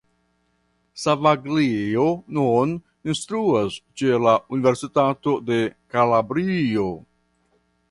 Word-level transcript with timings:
Savaglio 1.01 2.05
nun 2.37 2.73
instruas 3.13 3.77
ĉe 4.03 4.17
la 4.25 4.35
Universitato 4.59 5.37
de 5.51 5.63
Kalabrio. 5.97 6.91